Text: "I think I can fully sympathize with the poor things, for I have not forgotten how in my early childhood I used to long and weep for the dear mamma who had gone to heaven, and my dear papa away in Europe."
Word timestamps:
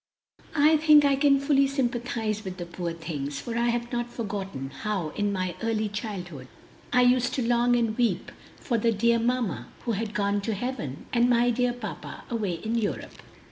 "I 0.55 0.77
think 0.77 1.05
I 1.05 1.15
can 1.15 1.39
fully 1.39 1.67
sympathize 1.67 2.43
with 2.43 2.57
the 2.57 2.65
poor 2.65 2.91
things, 2.91 3.39
for 3.39 3.55
I 3.55 3.67
have 3.67 3.91
not 3.91 4.09
forgotten 4.09 4.71
how 4.71 5.09
in 5.09 5.31
my 5.31 5.53
early 5.61 5.89
childhood 5.89 6.47
I 6.91 7.03
used 7.03 7.35
to 7.35 7.47
long 7.47 7.75
and 7.75 7.95
weep 7.95 8.31
for 8.59 8.79
the 8.79 8.91
dear 8.91 9.19
mamma 9.19 9.67
who 9.85 9.91
had 9.91 10.15
gone 10.15 10.41
to 10.41 10.55
heaven, 10.55 11.05
and 11.13 11.29
my 11.29 11.51
dear 11.51 11.71
papa 11.71 12.23
away 12.31 12.53
in 12.55 12.73
Europe." 12.73 13.11